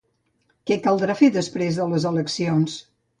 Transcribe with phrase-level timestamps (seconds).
[0.69, 2.79] Què caldrà fer després de les eleccions?